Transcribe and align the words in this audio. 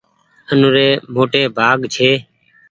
آ 0.51 0.53
نوري 0.61 0.87
موٽي 1.13 1.41
ڀآگ 1.57 1.79
ڇي۔ 1.93 2.09